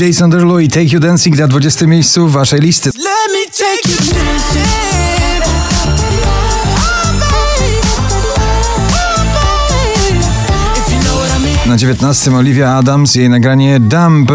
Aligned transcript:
Jason 0.00 0.30
Derulo 0.30 0.60
i 0.60 0.68
Take 0.68 0.86
You 0.92 1.00
Dancing 1.00 1.38
na 1.38 1.48
20 1.48 1.86
miejscu 1.86 2.28
waszej 2.28 2.60
listy. 2.60 2.90
Na 11.66 11.76
19 11.76 12.36
Olivia 12.36 12.76
Adams, 12.76 13.14
jej 13.14 13.28
nagranie 13.28 13.80
Dump. 13.80 14.32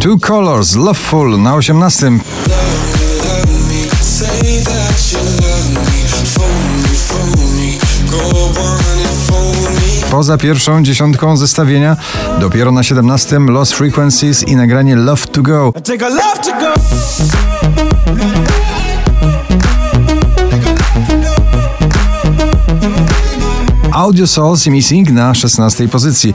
Two 0.00 0.18
Colors, 0.18 0.74
Loveful 0.74 1.38
na 1.38 1.54
18. 1.54 2.10
Poza 10.14 10.38
pierwszą 10.38 10.82
dziesiątką 10.82 11.36
zestawienia, 11.36 11.96
dopiero 12.40 12.72
na 12.72 12.82
17 12.82 13.38
Lost 13.38 13.72
Frequencies 13.72 14.42
i 14.42 14.56
nagranie 14.56 14.96
Love 14.96 15.26
to 15.26 15.42
Go. 15.42 15.72
Audio 23.92 24.26
Souls 24.26 24.66
i 24.66 24.70
Missing 24.70 25.10
na 25.10 25.34
16 25.34 25.88
pozycji. 25.88 26.34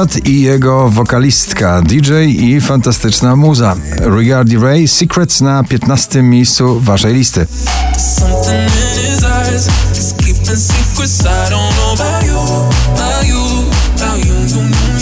Scott 0.00 0.28
i 0.28 0.42
jego 0.42 0.88
wokalistka, 0.88 1.82
DJ 1.82 2.12
i 2.26 2.60
fantastyczna 2.60 3.36
muza. 3.36 3.76
Regardy 3.98 4.58
Ray 4.58 4.88
Secrets 4.88 5.40
na 5.40 5.64
15 5.64 6.22
miejscu 6.22 6.80
waszej 6.80 7.14
listy. 7.14 7.46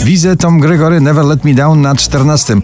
Widzę 0.03 0.35
Tom 0.35 0.59
Gregory 0.59 1.01
Never 1.01 1.25
Let 1.25 1.45
Me 1.45 1.53
Down 1.53 1.81
na 1.81 1.95
14. 1.95 2.55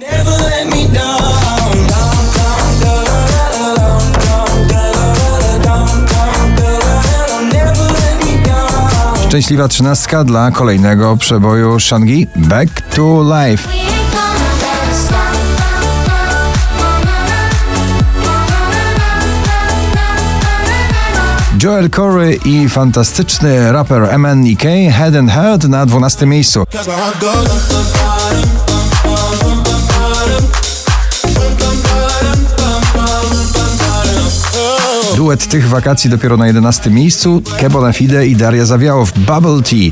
Szczęśliwa 9.36 9.68
trzynastka 9.68 10.24
dla 10.24 10.52
kolejnego 10.52 11.18
przeboju 11.18 11.80
Shangi 11.80 12.28
Back 12.36 12.82
to 12.96 13.24
Life. 13.24 13.70
Joel 21.64 21.90
Corey 21.90 22.40
i 22.46 22.70
fantastyczny 22.70 23.72
raper 23.72 24.20
MNEK 24.20 24.62
Head 24.92 25.16
and 25.16 25.32
Heart 25.32 25.64
na 25.64 25.86
12 25.86 26.26
miejscu. 26.26 26.64
duet 35.26 35.48
tych 35.48 35.70
wakacji 35.70 36.10
dopiero 36.10 36.38
na 36.38 36.48
11 36.48 36.90
miejscu 36.90 37.42
Kebona 37.60 37.94
Fide 37.94 38.28
i 38.28 38.36
Daria 38.36 38.66
Zawiałow 38.66 39.12
Bubble 39.12 39.62
Tea. 39.62 39.92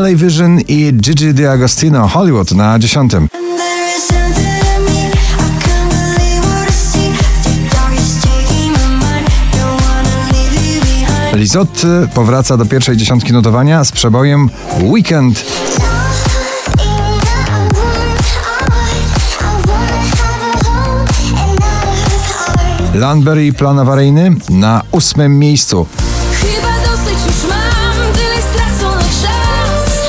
LA 0.00 0.08
Vision 0.14 0.60
i 0.68 0.92
Gigi 0.92 1.34
D'Agostino 1.34 2.08
Hollywood 2.08 2.52
na 2.52 2.78
dziesiątym. 2.78 3.28
Lizotte 11.34 12.08
powraca 12.14 12.56
do 12.56 12.66
pierwszej 12.66 12.96
dziesiątki 12.96 13.32
notowania 13.32 13.84
z 13.84 13.92
przebojem 13.92 14.50
Weekend. 14.82 15.67
Landberry 22.98 23.46
i 23.46 23.52
plan 23.52 23.78
awaryjny 23.78 24.30
na 24.50 24.82
ósmym 24.90 25.38
miejscu. 25.38 25.86
Chyba 26.32 26.68
dosyć 26.90 27.18
już 27.26 27.50
mam, 27.50 28.12
tyle 28.12 28.42
stracony 28.52 29.02
czas 29.02 30.06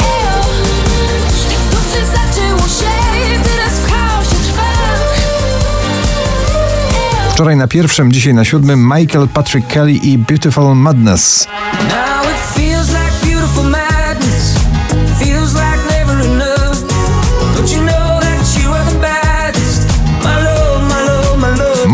Ejo, 0.00 0.44
tak 1.48 1.62
dobrze 1.70 2.06
zaczęło 2.06 2.60
się, 2.60 2.92
teraz 3.42 3.72
w 3.72 3.90
chaosie 3.90 4.36
trwam 4.44 5.02
Ejo. 7.06 7.32
Wczoraj 7.32 7.56
na 7.56 7.68
pierwszym, 7.68 8.12
dzisiaj 8.12 8.34
na 8.34 8.44
siódmym 8.44 8.92
Michael 8.96 9.28
Patrick 9.28 9.68
Kelly 9.68 9.92
i 9.92 10.18
Beautiful 10.18 10.76
Madness. 10.76 11.46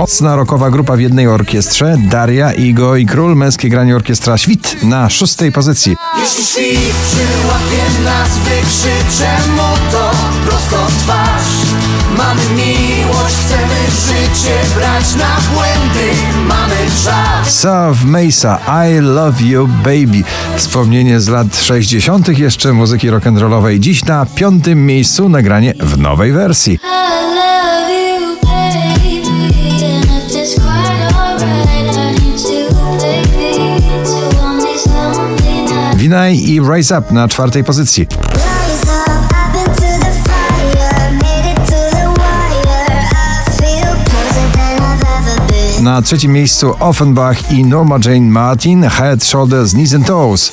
Mocna 0.05 0.37
rockowa 0.37 0.71
grupa 0.71 0.97
w 0.97 1.01
jednej 1.01 1.29
orkiestrze, 1.29 1.97
Daria, 2.11 2.53
Igo 2.53 2.97
i 2.97 3.07
Król, 3.07 3.37
męskie 3.37 3.69
granie 3.69 3.97
orkiestra 3.97 4.39
Świt 4.39 4.83
na 4.83 5.11
szóstej 5.11 5.53
pozycji. 5.53 5.97
Jeśli 6.21 6.45
świt 6.45 6.95
przyłapie 7.07 8.05
nas, 8.05 8.39
wykrzyczę 8.39 9.31
mu 9.57 9.93
to 9.93 10.11
prosto 10.47 10.77
w 10.89 11.03
twarz. 11.03 11.47
Mamy 12.19 12.41
miłość, 12.57 13.35
chcemy 13.47 13.75
życie 14.07 14.55
brać 14.77 15.15
na 15.15 15.37
błędy, 15.55 16.11
mamy 16.49 16.91
czas. 17.05 17.61
Sav 17.61 18.05
Mesa, 18.05 18.59
I 18.89 19.01
Love 19.01 19.43
You 19.43 19.67
Baby. 19.67 20.25
Wspomnienie 20.57 21.21
z 21.21 21.29
lat 21.29 21.57
60. 21.57 22.39
jeszcze 22.39 22.73
muzyki 22.73 23.11
rock'n'rollowej. 23.11 23.79
Dziś 23.79 24.05
na 24.05 24.27
piątym 24.27 24.87
miejscu 24.87 25.29
nagranie 25.29 25.75
w 25.81 25.99
nowej 25.99 26.33
wersji. 26.33 26.79
i 36.37 36.61
Rise 36.61 36.99
Up 36.99 37.15
na 37.15 37.29
czwartej 37.29 37.65
pozycji. 37.65 38.07
Na 45.81 46.03
trzecim 46.03 46.33
miejscu 46.33 46.75
Offenbach 46.81 47.53
i 47.53 47.65
Norma 47.65 47.99
Jane 48.05 48.21
Martin, 48.21 48.83
Head, 48.83 49.25
Shoulders, 49.25 49.73
Knees 49.73 49.95
and 49.95 50.07
Toes. 50.07 50.53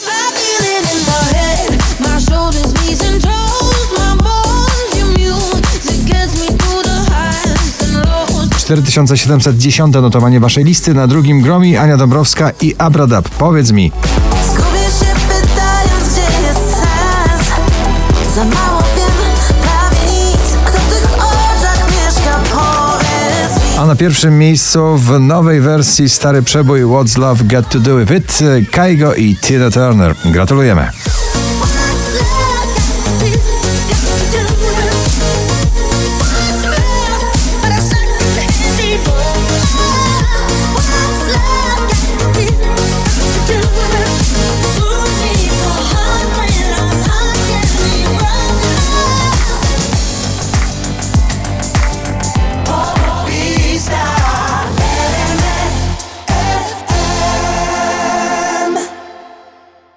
...4710 8.72 10.02
notowanie 10.02 10.40
waszej 10.40 10.64
listy. 10.64 10.94
Na 10.94 11.08
drugim 11.08 11.42
Gromi 11.42 11.78
Ania 11.78 11.98
Dąbrowska 11.98 12.52
i 12.62 12.76
Abradab. 12.78 13.30
Powiedz 13.30 13.72
mi... 13.72 13.92
Za 18.36 18.46
mało 18.46 18.82
wiem, 18.98 19.12
prawie 19.62 20.12
nic. 20.12 20.40
Kto 20.66 20.78
w 20.78 20.94
tych 20.94 21.14
oczach 21.16 21.88
mieszka, 21.90 22.40
powiedz 22.52 23.74
mi. 23.74 23.78
a 23.80 23.86
na 23.86 23.96
pierwszym 23.96 24.40
miejscu 24.40 24.98
w 24.98 25.20
nowej 25.20 25.62
wersji 25.62 26.10
stary 26.10 26.42
przebój 26.42 26.84
What's 26.84 27.18
Love 27.18 27.44
Got 27.44 27.70
To 27.70 27.80
Do 27.80 27.98
With 27.98 28.12
It, 28.12 28.40
Kaigo 28.72 29.14
i 29.14 29.36
Tina 29.36 29.72
Turner. 29.72 30.16
Gratulujemy. 30.26 30.92